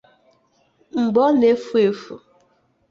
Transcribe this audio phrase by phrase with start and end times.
[1.01, 2.15] mgbe o na-efu efu